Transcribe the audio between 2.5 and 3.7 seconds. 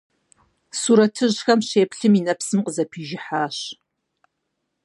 къызэпижыхьащ.